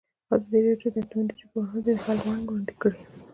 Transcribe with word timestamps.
ازادي 0.35 0.59
راډیو 0.67 0.89
د 0.93 0.97
اټومي 1.01 1.21
انرژي 1.23 1.45
پر 1.51 1.57
وړاندې 1.61 1.91
د 1.95 1.99
حل 2.05 2.17
لارې 2.25 2.43
وړاندې 2.47 2.73
کړي. 2.81 2.99